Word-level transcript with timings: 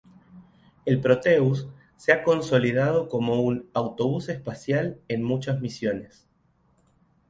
El 0.85 0.99
Proteus 0.99 1.67
se 1.95 2.11
ha 2.11 2.23
consolidado 2.23 3.07
como 3.07 3.35
un 3.43 3.69
"autobús 3.75 4.29
espacial" 4.29 4.99
en 5.07 5.21
muchas 5.21 5.61
misiones. 5.61 6.27